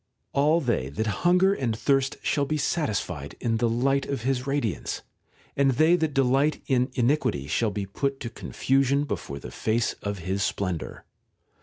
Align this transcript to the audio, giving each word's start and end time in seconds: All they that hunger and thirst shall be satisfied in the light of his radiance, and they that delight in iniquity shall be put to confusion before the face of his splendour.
All 0.33 0.61
they 0.61 0.89
that 0.89 1.05
hunger 1.21 1.53
and 1.53 1.77
thirst 1.77 2.17
shall 2.23 2.45
be 2.47 2.57
satisfied 2.57 3.35
in 3.39 3.57
the 3.57 3.69
light 3.69 4.07
of 4.07 4.23
his 4.23 4.47
radiance, 4.47 5.03
and 5.55 5.73
they 5.73 5.95
that 5.95 6.15
delight 6.15 6.59
in 6.65 6.89
iniquity 6.95 7.45
shall 7.45 7.69
be 7.69 7.85
put 7.85 8.19
to 8.21 8.31
confusion 8.31 9.03
before 9.03 9.37
the 9.37 9.51
face 9.51 9.93
of 10.01 10.17
his 10.17 10.41
splendour. 10.41 11.05